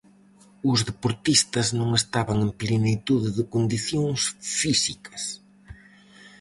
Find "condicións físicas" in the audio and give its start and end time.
3.53-5.23